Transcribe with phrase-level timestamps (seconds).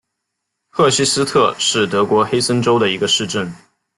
[0.67, 3.53] 赫希斯特是德国黑森州的一个市镇。